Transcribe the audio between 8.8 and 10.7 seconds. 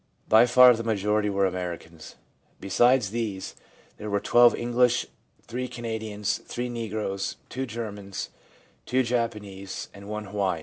2 Japanese, and 1 Hawaian.